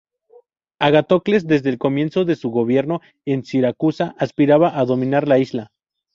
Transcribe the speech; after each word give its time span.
Agatocles 0.79 1.45
desde 1.45 1.69
el 1.69 1.77
comienzo 1.77 2.25
de 2.25 2.35
su 2.35 2.49
gobierno 2.49 3.01
en 3.23 3.45
Siracusa 3.45 4.15
aspiraba 4.17 4.79
a 4.79 4.83
dominar 4.85 5.27
la 5.27 5.37
isla. 5.37 5.71